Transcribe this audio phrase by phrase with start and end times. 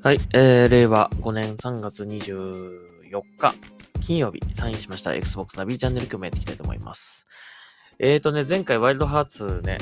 [0.00, 3.54] はい、えー、令和5年3月24日、
[4.00, 7.26] 金曜日、サインしました Xbox ナビチャンネル今日もやっていきたいと思います。
[7.98, 9.78] えーとね、前回ワイルドハーツね、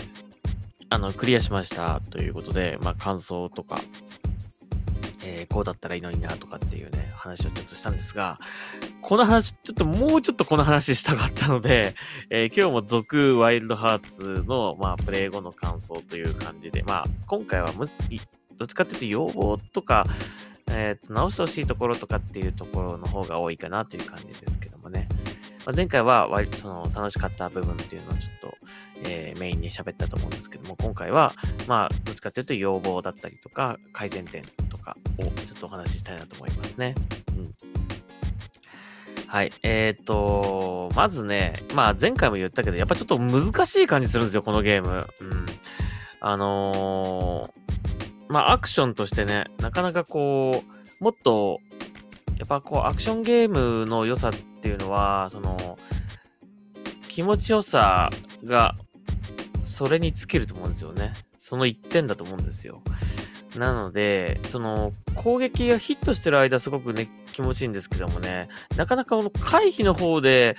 [0.88, 3.78] あの、クリアしましたということで、まあ、感想とか、
[5.22, 8.40] えーこうだったらいいのになとかっていうね、話をちょっとしたんですが、
[9.02, 11.94] この話、ちょっともうちょっとこの話したかったので、
[12.30, 17.86] えー今日も続ワイルドハーツの、まあ、プレイ後の感想という感じで、まあ、今回はむ
[18.58, 20.06] どっちかっていうと要望とか、
[20.68, 25.08] えーと直してほしいところとかっていうところの方が多いかなという感じですけどもね。
[25.66, 28.56] まあ、前回は割その楽しかった部分っていうのをちょっと、
[29.04, 31.32] えーメインに喋ったと思うんですけども、今回は、
[31.66, 36.94] まあ、どっちかっていうと要望だったりとか、改善点とかをちょっとお話ししたいなと思いますね。
[37.36, 37.54] うん。
[39.26, 39.52] はい。
[39.64, 45.08] えっ、と、まずね、まあ前回も言ったけど、やっぱちょっと難しい感じするんですよ、このゲーム。
[45.20, 45.46] うん。
[46.20, 47.65] あのー
[48.28, 50.62] まあアクションとしてね、なかなかこ
[51.00, 51.58] う、もっと、
[52.38, 55.78] やっぱこう、アクションゲームの良さっていうのは、その、
[57.08, 58.10] 気持ちよさ
[58.44, 58.74] が、
[59.64, 61.12] それに尽きると思うんですよね。
[61.38, 62.82] その一点だと思うんですよ。
[63.56, 70.56] なので、その、攻撃がヒットしてる間すごくね、気持ちいいんですけどもね、なかなかこの回避の方で、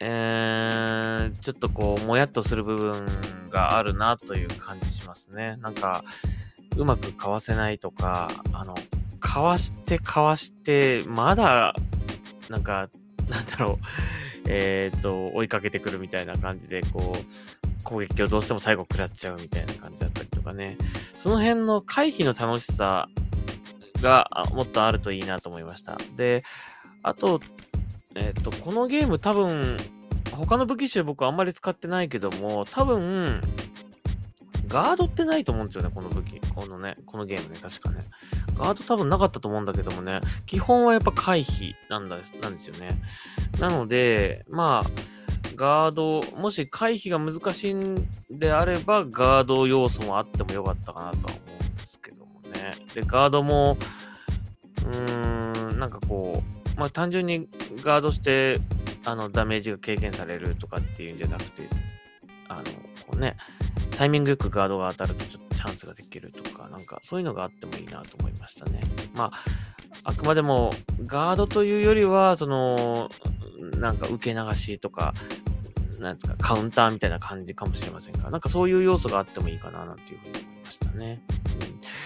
[0.00, 3.06] えー、ちょっとこう、もやっとする部分
[3.50, 5.56] があるなという感じしますね。
[5.60, 6.02] なんか、
[6.76, 8.74] うまくかわせないとか、あの、
[9.20, 11.74] かわしてかわして、まだ、
[12.48, 12.88] なんか、
[13.28, 13.86] なんだろう、
[14.48, 20.76] えっ、と、追いかけてくるみたいな感じで、こう、攻撃をどうしても最後食らっちゃうみたいな感じだったりとかね。
[21.16, 23.08] その辺の回避の楽しさ
[24.00, 25.98] がもっとあるといいなと思いました。
[26.16, 26.44] で、
[27.02, 27.40] あと、
[28.14, 29.76] えっ、と、このゲーム多分、
[30.32, 33.40] 他の武器種僕あんまり使ってないけども、多分、
[34.74, 36.40] ガードってないと思うんですよね、この武器。
[36.52, 38.00] このね、このゲームね、確かね。
[38.58, 43.00] ガード多分なかったと思うんだけどもね、基本はやっぱ回避なんだ、なんですよね。
[43.60, 44.90] なので、まあ、
[45.54, 52.74] ガード、もし回避が難しいんであれば、ガード要素もあってもよかったかなとは思うんですけどもね。
[52.94, 53.76] で、ガードも、
[54.86, 56.42] うーん、なんかこ
[56.76, 57.48] う、まあ単純に
[57.84, 58.58] ガードして、
[59.04, 61.68] あの、ダメージが軽減されるとかっていうんじゃなくて、
[62.48, 62.62] あの、
[63.06, 63.36] こうね、
[63.96, 68.80] タイミングよくガードが当たるとちょっとチャンスができるとか、なんかそういうのがあってもいいなと思いましたね。
[69.14, 69.32] まあ、
[70.04, 70.72] あくまでも
[71.06, 73.10] ガードというよりは、その、
[73.78, 75.14] なんか受け流しとか、
[76.00, 81.22] なんですか、カウンターみたいな感じかもしれませんが、なんかそういう要素があってもいいかな、なんていうふうに思いましたね。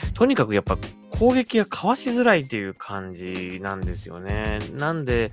[0.06, 0.78] うん、とにかくやっぱ
[1.10, 4.60] 攻撃がかわしづらいっていう感じなんですよね。
[4.74, 5.32] なんで、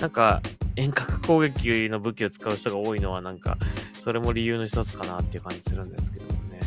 [0.00, 0.40] なんか
[0.76, 3.58] 遠隔攻撃の武器を使う人が多いのは、なんか、
[3.98, 6.60] それも理由の一つかなっていう感じするんですけどもね。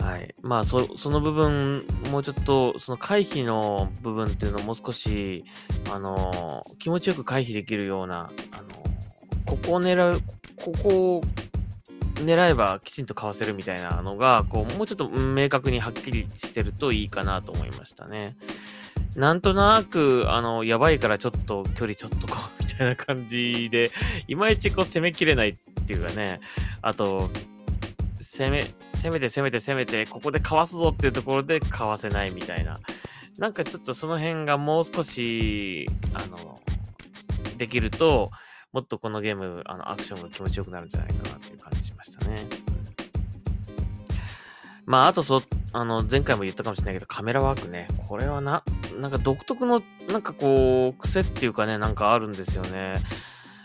[0.00, 0.34] うんはい。
[0.40, 5.44] まあ、そ、その部分、もうちょっと、その回避の部分っていうのをもう少し、
[5.92, 8.68] あの、気持ちよく回避できるような、あの、
[9.44, 10.20] ここを狙う、
[10.56, 11.22] ここを
[12.24, 18.36] 狙えばきちんとかわせるみたいなのが、こう、もうちょっと明確にはっきりしてるといいかなと思いましたね。
[19.16, 23.90] なんとなく、あの、やばいからちょっと距離ちょっとこう、たいな感じで、
[24.28, 25.54] いまいちこう攻めきれないっ
[25.86, 26.40] ていうかね、
[26.80, 27.30] あと、
[28.20, 32.80] 攻め、攻めて攻めて攻めて、ここでかわすぞっていうところでかわせないみたいな。
[33.38, 36.60] なんかちょっとその辺がもう少し、あの、
[37.56, 38.30] できると、
[38.72, 42.46] もっとこのゲーム、あの、アクションが気持ちよくなるんじゃないかなっていう感じしましたね。
[44.86, 47.88] まあ、あとそ、あの、前回も言ったかもしれないけど、カメラワークね。
[48.08, 48.62] これはな、
[48.98, 52.96] なんか独特の、なんかこう、癖っていうかね、なんかあるんですよね。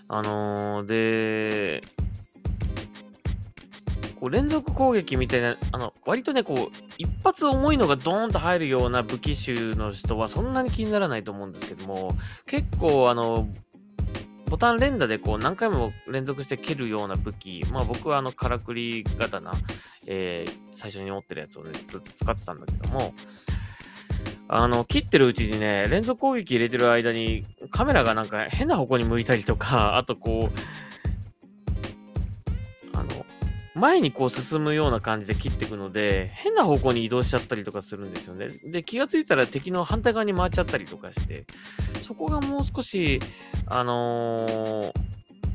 [0.07, 1.81] あのーで、
[4.19, 12.13] こう連続攻撃みたいな、あの、割とね、こう、一発重いのがドーンと入るような武器種の人はそんなに気にならないと思うんですけども、
[12.45, 13.47] 結構、あの、
[14.53, 19.51] ボタン連打でこう何回も連続して蹴るような武器、まあ僕はあの、からくり刀、
[20.07, 23.13] えー最初に持ってるやつをね、ずっと使ってたんだけども、
[24.55, 30.51] あの、切ってるうちにね、連続攻撃入れてる間に、カメラがなんか変な方向に向いたりとか、 あとこ
[32.93, 33.25] う、あの、
[33.73, 38.45] 前にこう進むような感じで切っていくので、変な方向に移動しちゃったりとかするんですよね。
[38.71, 41.45] で、気がついたら敵の反対側に回っちゃったりとかして、
[42.03, 43.19] そこがもう少し、
[43.65, 44.93] あのー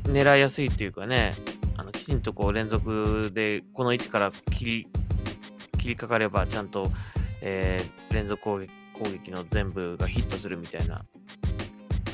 [0.09, 1.33] 狙いやすいっていうかね、
[1.77, 4.87] あのきちんとこう連続でこの位置から切り、
[5.77, 6.91] 切りかかればちゃんと、
[7.41, 11.05] えー連続攻撃攻撃の全部がヒットするみたいな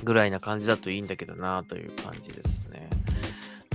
[0.03, 2.89] ぐらいな感じだといいんだけどなという感じですね。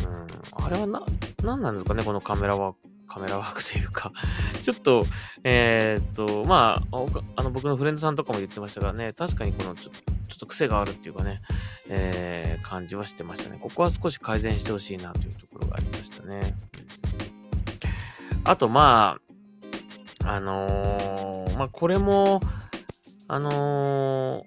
[0.04, 1.02] うん、あれはな、
[1.42, 2.78] なんなんですかね、このカメラワーク、
[3.08, 4.12] カメラワークというか、
[4.62, 5.04] ちょっと、
[5.42, 7.04] えー、っと、まあ、
[7.36, 11.42] あの僕のフレンドさんとかも言ってましたがね、確かにこのちょちょっと癖があるっていうかね、
[11.88, 13.58] えー、感じはしてましたね。
[13.60, 16.54] ここは少し改善してほしいなというところがありましたね。
[18.44, 19.18] あと、ま
[20.24, 22.40] あ、あのー、まあ、これも、
[23.32, 24.44] あのー、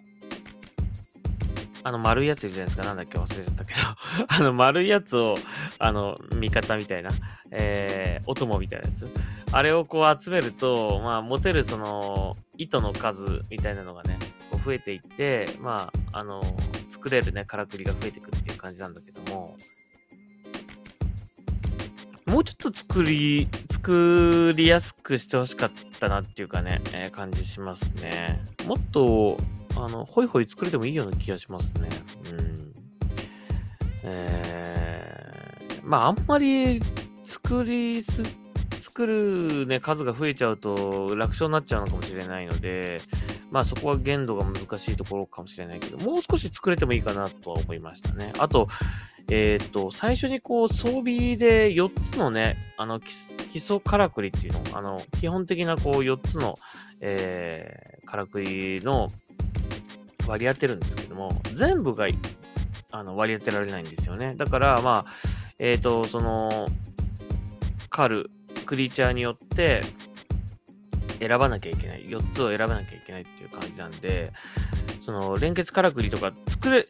[1.84, 2.84] あの丸いやついるじゃないですか。
[2.84, 3.80] なんだっけ忘れちゃったけど
[4.28, 5.36] あの丸いやつを、
[5.80, 7.12] あの、味方みたいな、
[7.52, 9.08] えー、お供みたいなやつ。
[9.54, 14.20] あれをこう集めると、まあ、持てるその、糸の数みたいなのがね、
[14.52, 16.44] こう増えていって、まあ、あの、
[16.90, 19.56] 作れるね、からくりが増えてくっていう感じなんだけども、
[22.34, 28.44] もうちょっと作り、作りやすくしてほしかったなっていうかね、えー、感じしますね。
[28.66, 29.38] もっと、
[29.76, 31.90] あの、ホイホイ作れてもいいような気がしますね。
[32.32, 32.74] うん。
[34.02, 36.82] えー、まあ、あんまり
[37.24, 38.24] 作りす、
[38.94, 43.00] 作るね、数が増えちゃうと楽勝になっちゃうのかもしれないので、
[43.50, 48.34] まあそこは限度が難しいところかもしれないけど、もう少し作れてもいいかなとは思いましたね。
[48.38, 48.68] あと、
[49.31, 56.54] えっ、ー、と、最初にこう装備で4つのね、あの、基礎からくりっていうの、あの、基本的なこう4つの、
[57.01, 59.07] えー、からくりの
[60.28, 62.06] 割り当てるんですけども、全部が
[62.92, 64.36] あの割り当てられないんですよね。
[64.36, 65.12] だから、まあ、
[65.57, 66.68] えっ、ー、と、その、
[67.89, 68.31] 狩る
[68.63, 69.81] クリーチャーによって
[71.19, 72.04] 選ばなきゃいけない。
[72.04, 74.31] 4つを選ばなきゃいけないっていう感じなんで、
[75.06, 76.86] その、連結からくりとか作れ、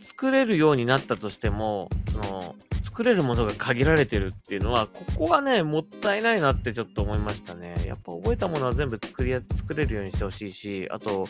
[0.00, 7.74] 作れるようになったとしても、その、作れるものが限られてるっていうのは、ここはね、もったいないなってちょっと思いましたね。
[7.86, 11.26] やっぱ覚えたものは全部作りや、作れるようにしてほしいし、あと、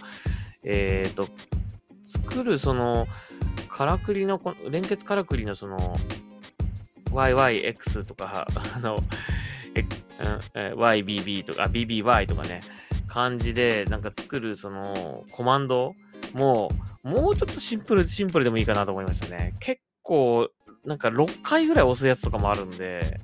[0.64, 1.28] えっ、ー、と、
[2.04, 3.06] 作るその、
[3.68, 5.96] からくりの、連結からくりのその、
[7.10, 8.98] YYX とか、あの、
[9.74, 9.84] え
[10.74, 12.60] YBB とか、BBY とかね、
[13.06, 15.94] 感じで、なんか作るその、コマンド
[16.34, 16.70] も、
[17.02, 19.54] もうちょっとシンプル、シンプルでもいいかなと思いましたね。
[19.60, 20.50] 結構、
[20.84, 23.20] なんか6回ぐらい押すやつとかもあるんで、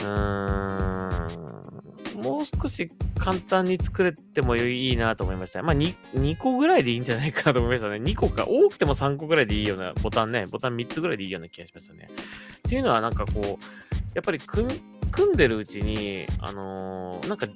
[0.00, 5.62] うーん、もう少し簡単に作れてもいいなと思いました。
[5.62, 7.96] まあ2、2個ぐらいでいいんじゃないかなと思いましたね。
[7.96, 12.08] 2個か、多くても3個ぐらいでいいような、ボタンね、ボタン3つぐらいでいいような気がしましたね。
[12.58, 13.64] っていうのはなんかこう、
[14.14, 14.80] やっぱり組
[15.10, 17.46] 組んでるうちに、あのー、なんか、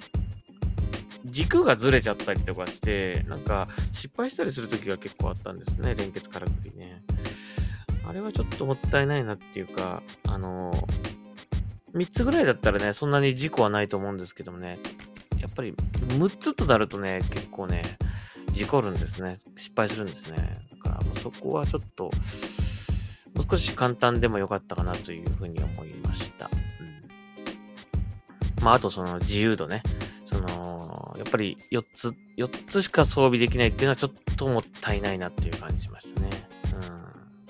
[1.25, 7.03] 軸がずれちゃったりとかして、なんか失敗したりする時が結構あったんですね、連結からくりね。
[8.07, 11.19] あれはちょっともったいないなっていうか、あのー
[11.95, 14.79] 3つぐらいだったらね、そんなに事故はないと思うんですけどもね、
[15.41, 15.75] やっぱり
[16.09, 17.83] 6つとなるとね、結構ね、
[18.53, 19.39] 事故るんですね。
[19.57, 20.39] 失敗するんですね。
[20.83, 22.11] だからもうそこはちょっと、も
[23.43, 26.51] う少し簡単でもよかったかなというふうに思いました。
[28.69, 29.83] まあ、あとその自由度ね。
[30.27, 36.29] その、やっぱり4つ、4つしか装備できないっていうのはちょっともったいないなっていう感じしましたね。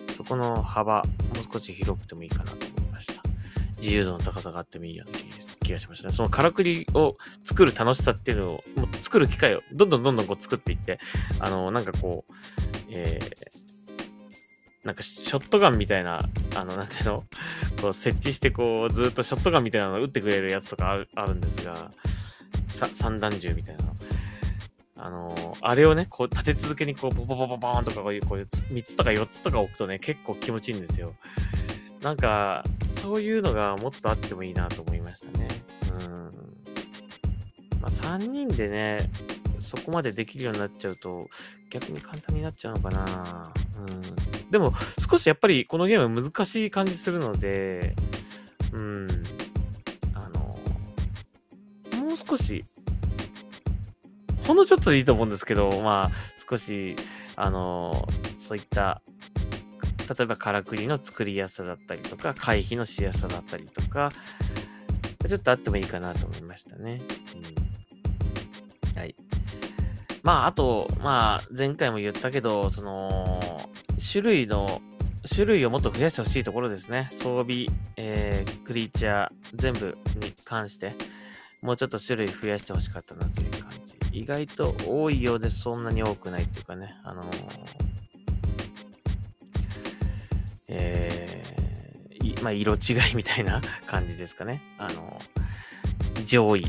[0.07, 0.15] うん。
[0.15, 1.11] そこの幅、も
[1.41, 3.21] う少し広くてもいいかなと思いました
[3.79, 5.19] 自由度の高さがあってもいいような
[5.65, 6.15] 気がしましたね。
[6.15, 11.01] そのからくりを作る楽しさっていうのを、もう作る機会をどんどんどんどんこう作っていって、
[11.41, 12.33] あの、なんかこう、
[12.91, 13.68] えー、
[14.89, 16.23] なんかショットガンみたいな、
[16.57, 17.25] あの、なんていうの？
[17.83, 21.91] こう設置してこう、ずっとショットガンみたいなのを撃ってくれるやつとかあるあるんですが、
[22.95, 23.97] 散弾銃みたいなの。
[25.01, 31.15] あのあれをね、こう立て続けにこう、ポポポポポーンとかこういう、こういう3つとか4つとか置くとね、結構気持ちいいんですよ。
[32.01, 32.65] なんか、
[33.03, 35.49] そういうのがもっとあってもいいなと思いましたね。
[36.07, 36.33] うん。
[37.83, 39.11] まあ、3人でね、
[39.61, 41.29] そこまでできるようになっちゃうと、
[41.71, 43.53] 逆に簡単になっちゃうのかな。
[43.77, 44.28] うん。
[44.51, 47.95] でも、少しやっぱりこのゲーム難しい感じするので、
[48.73, 49.09] うん。
[50.15, 50.41] あの、
[52.01, 52.65] もう少し、
[54.47, 56.11] ほんのちょっとでいいと思うんですけど、まあ、
[56.49, 56.97] 少し、
[57.37, 59.03] あの、そういった
[60.09, 64.11] 例えばからくりの作りやすさだったりとか、回避のしやすさだったりとか、
[65.29, 67.03] ちょっとあってもいいかなと思いましたね。
[68.95, 69.15] うん、はい。
[70.23, 73.38] まあ、あと、まあ、前回も言ったけど、その、
[74.11, 74.81] 種類の、
[75.31, 77.09] 種類をもっと増やしてほしいところですね。
[77.13, 80.95] 装備、えー、クリーチャー、全部に関して、
[81.61, 83.95] もうちょっと種類増やしてほしかったなという感じ。
[84.13, 87.89] 意外と多いようでそんなに多くないっていうかね、あのー
[90.69, 94.63] えー、まあ、色違いみたいな感じですかね。
[94.79, 95.19] あの、
[96.25, 96.67] 上位、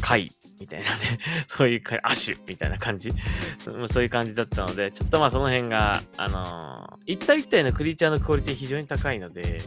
[0.00, 0.28] 貝
[0.60, 3.12] みたいなね、 そういうか亜種みたいな感じ、
[3.88, 9.60] そういう感じだったので、ちょっとまあその辺が、あのー、一体一体のクリーチャーのクオリティ非常に高いので、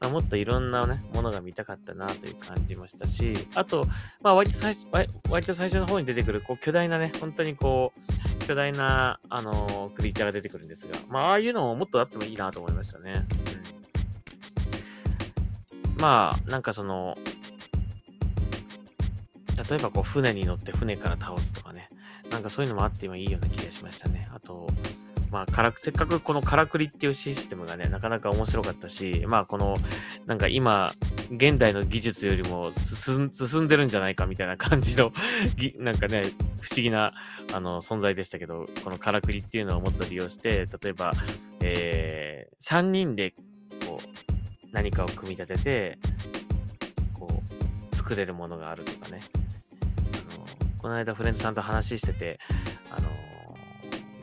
[0.00, 3.86] まあ、もっといろんなね、ものが見たかったなという感じもしたし、あと、
[4.22, 4.86] まあ割と最初、
[5.28, 7.92] 割と最初の方に出てくる、こう巨大なね、本当にこ
[8.42, 13.26] う、巨大な、あのー、クリーチャーが出てくるんですが、まあああいうのももっとあってもいいなと思いましたね。
[15.96, 17.18] うん、まあ、なんかその、
[19.70, 21.88] 例えばこう船に乗って船から倒すとかね、
[22.30, 24.28] なんかそういうのもあってもいいような気がしましたね。
[24.34, 24.68] あと、
[25.30, 29.76] まあ、からせっかくこのからくりっていうシステムがね、なかなか面白かったし、まあ、この、
[30.26, 30.90] なんか今、
[31.30, 33.30] 現代の技術よりも進
[33.62, 35.12] んでるんじゃないかみたいな感じの
[35.78, 36.24] なんかね、
[36.60, 37.12] 不思議な、
[37.52, 41.12] あの、存在でしたけど、このからくりっていうのをもっと利用して、例えば、
[41.60, 43.34] えー、3人で、
[43.86, 45.98] こう、何かを組み立てて、
[47.14, 47.28] こ
[47.92, 49.20] う、作れるものがあるとかね。
[50.80, 52.38] この間フレンドさんと話してて、
[52.90, 53.08] あの、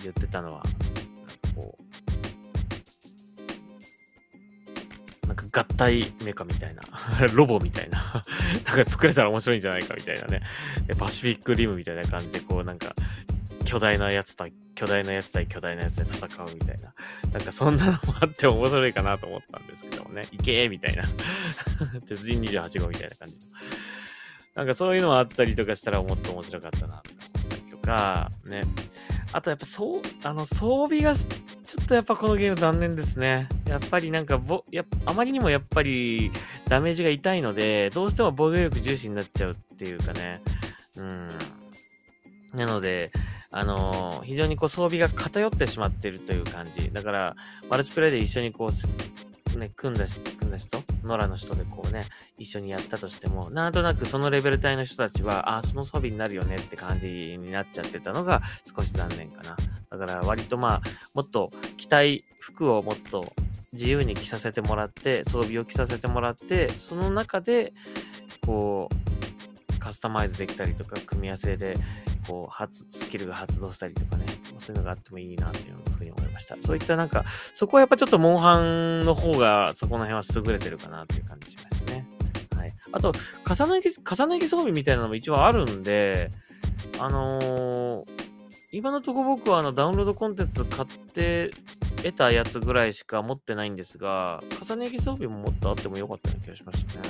[0.02, 0.64] 言ってたのは、
[1.56, 1.78] こ
[5.24, 6.82] う、なんか合体メカみたいな、
[7.34, 8.24] ロボみたいな、
[8.66, 10.42] なんか作れたら面白いんじゃないかみたいなね、
[10.98, 12.96] パシフィックリムみたいな感じで、こうなんか、
[13.68, 16.94] 巨大なやつ対、巨大なやつ対巨大なやつで戦うみたいな。
[17.34, 20.24] なんかそんなのもあって面白いかなと思ったんですけどもね。
[20.32, 21.04] いけーみたいな。
[22.08, 23.36] 鉄人28号みたいな感じ。
[24.58, 28.64] なんかそういうのもあったりとかしたらもっと面白かったなと思ったりとか、ね。
[29.32, 31.26] あとやっぱそう、あの装備がちょ
[31.84, 33.48] っとやっぱこのゲーム残念ですね。
[33.68, 36.32] やっぱりなんかぼ、やあまりにもやっぱり
[36.68, 40.42] ダメージが痛いので、どうしても防御力重視になっちゃうっていうかね。
[40.98, 41.30] うん。
[42.56, 43.12] なので、
[43.52, 46.92] あのー、非常にこう装備が偏ってしまってるという感じ。
[46.92, 47.36] だから、
[47.70, 48.72] マルチプレイで一緒にこう、
[49.58, 50.06] ね、組んだ
[50.40, 52.06] 組んだ人、野良の人でこうね、
[52.38, 59.58] 一緒にやったとしても、なんとなくそのレベル帯の人たちは、ああ、その装備になるよねって感じになっちゃってたのが少し残念かな。
[59.90, 60.82] だから割とまあ、
[61.14, 63.34] もっと着たい服をもっと
[63.74, 67.74] 自由に着させてもらって、装備を着させてもらって、その中で、
[68.46, 71.76] こう、カスタマイズできたりとか、組み合わせで、
[72.28, 74.26] こう、スキルが発動したりとかね、
[74.60, 76.58] そういうのがあってもいいなというふうに思いました。
[76.62, 82.08] そういったなんか、そこはやっぱちょっとモンハンの方が、そこの辺は優れてるかなという感じしましたね。
[82.56, 82.74] はい。
[82.92, 83.12] あと、
[83.48, 86.32] 重ね着、重ね着装備みたいなのも一応あるんで、
[87.00, 88.28] あのー
[88.74, 91.52] 今のとこ僕はあのダウンロードコンテンツ買って
[92.04, 97.10] 得たやつぐらいしか持ってないんですが、重ね着装備ももっとあってもよかったような気がしましたね。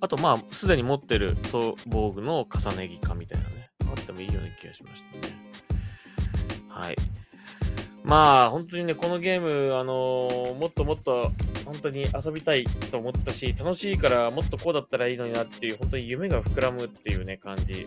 [0.00, 5.34] あと、まあ、すでに持ってるそう防具の重ね着かみたいなね、あってもいいような気がしましたね。
[6.68, 6.96] はい。
[8.04, 11.30] まあ、本当にね、このゲーム、あのー、もっともっと
[11.66, 17.84] 本当に遊びたいと思ったし、楽しいからもっとこうだったらいいのになっていう、本当に夢が膨らむっていうね、感じ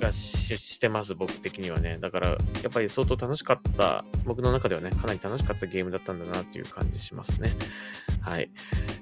[0.00, 1.98] がしてます、僕的にはね。
[2.00, 2.36] だから、や
[2.68, 7.50] っぱり相当楽しかった、僕の中ではね、かなり楽しかったゲームだったんだなっていう感じしますね。
[8.22, 8.50] はい。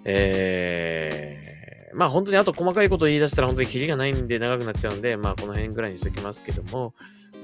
[0.04, 6.94] えー、まあ本当にあと細かいこと言い出したら本当にキリがないんで長くなっちゃうんで、まあこの辺ぐらいにしときますけども、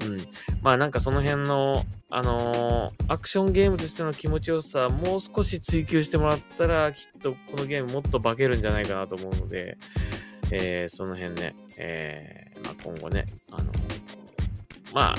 [0.05, 0.19] うん。
[0.61, 9.77] まあなんかその辺の、あのー、アクションゲームとしての気持ちよさ、もう少し追求してもらったら、きっとこのゲームもっと化けるんじゃないかなと思うので、
[10.51, 13.71] えー、その辺ね、えー、まあ、今後ね、あの、
[14.93, 15.15] まあ、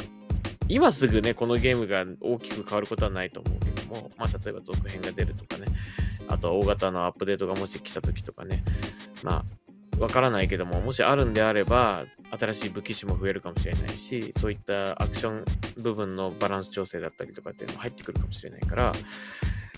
[0.69, 5.67] 今すぐね、このゲームが大きく変わることはないと思うけども、まあ、例えば続編が出るとかね、
[6.29, 8.63] あとは大型のアップデートがもし来た時とかね、
[9.23, 9.45] ま
[9.99, 12.05] あ、わからないけども、もしあるんであれば、
[12.39, 15.45] 新しい武器種も増えるかもしれないし、そういったアクション
[15.83, 18.93] 部分のバランス調整だったりとかっていうのも入ってくるかもしれないから、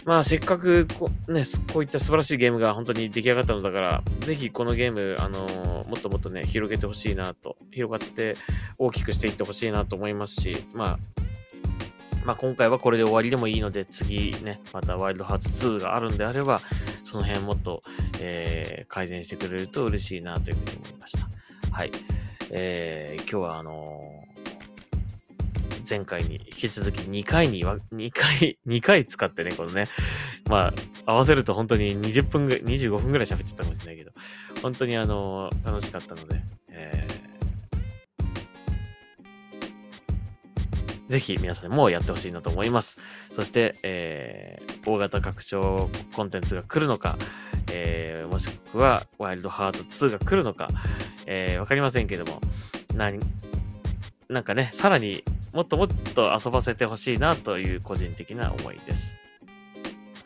[0.05, 8.37] まあ、せっかくこ、ね、こういった素晴らしいゲームが本当に出来上がったのだから、ぜひこのゲーム、あのー、もっともっとね、広げてほしいなと、広がって
[8.79, 10.99] 大きくしていってほしいなと思いますし、まあ、
[12.25, 16.61] まあ、今回はこれで終わりでもいいので、次ね、またワイルドハーツ2があるんであれば、
[17.03, 17.81] その辺もっと、
[18.25, 21.29] えー、改善してくれると嬉しいなというふうに思いました。
[21.71, 21.91] はい。
[22.51, 24.25] えー、今日はあのー
[25.89, 29.87] 前回に引き続き2回に、2回、 2回使ってね、このね、
[30.49, 30.73] ま
[31.07, 34.13] あ、合わせると本当に20分ぐらい、25分ぐらい喋っちゃったかもしれないけど、
[34.63, 36.41] 本当にあの、楽しかったので、
[36.71, 43.03] えー、ぜひ皆さんもやってほしいなと思います。
[43.33, 47.19] そして、えー、大型拡張コンテンツが来るのか、
[47.75, 50.69] えー、もしくはワイルドハート2が来るのか、
[51.27, 52.41] えー、わかりませんけども、
[52.95, 53.19] 何、
[54.29, 59.17] なんかね、さらにもっともっと遊ばせてほしいなという個人的な思いです。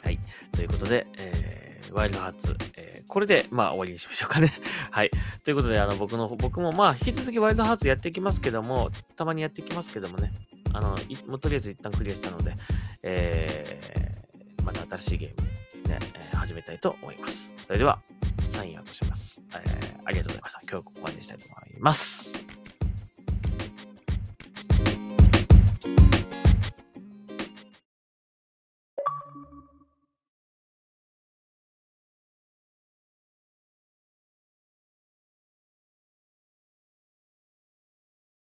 [0.02, 0.18] はい。
[0.52, 4.52] ということで、えー、ワイルドハーツ、えー、これで、まあ、終わりにしましょうかね。
[4.92, 5.10] はい。
[5.42, 10.30] ということで、あの、僕の、僕も、まあ、引き続きワイルドハーツやっていきますけども、たまにやっていきますけどもね、
[10.74, 12.54] あの、もうとりあえず一旦クリアしたので、
[13.02, 15.47] えー、また新しいゲーム
[15.88, 15.98] ね、
[16.32, 17.52] え始めたいと思います。
[17.66, 18.00] それでは、
[18.48, 19.40] サインをとします。
[19.52, 20.60] えーありがとうございました。
[20.62, 22.37] 今日はここまでにしたいと思います。